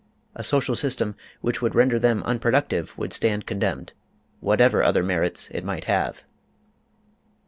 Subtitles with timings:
[0.33, 3.93] A social system which would render them unproductive would stand condemned,
[4.39, 6.23] whatever other merits it might have.